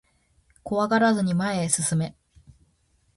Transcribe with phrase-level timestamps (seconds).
[0.63, 2.15] 怖がらずに前へ進め